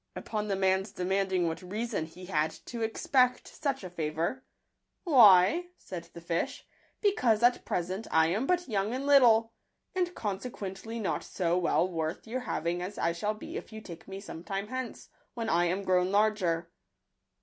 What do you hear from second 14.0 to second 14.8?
me some time